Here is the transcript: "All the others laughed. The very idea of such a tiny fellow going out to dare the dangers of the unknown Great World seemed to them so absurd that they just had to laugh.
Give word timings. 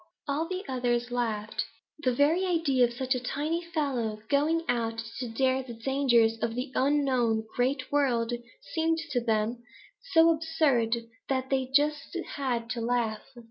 "All 0.27 0.47
the 0.47 0.65
others 0.67 1.11
laughed. 1.11 1.63
The 1.99 2.11
very 2.11 2.43
idea 2.43 2.85
of 2.85 2.93
such 2.93 3.13
a 3.13 3.19
tiny 3.19 3.61
fellow 3.63 4.17
going 4.29 4.63
out 4.67 4.97
to 5.19 5.27
dare 5.29 5.61
the 5.61 5.75
dangers 5.75 6.39
of 6.41 6.55
the 6.55 6.71
unknown 6.73 7.45
Great 7.55 7.91
World 7.91 8.33
seemed 8.73 8.97
to 9.11 9.23
them 9.23 9.61
so 10.13 10.31
absurd 10.31 10.97
that 11.29 11.51
they 11.51 11.67
just 11.71 12.17
had 12.35 12.67
to 12.71 12.81
laugh. 12.81 13.21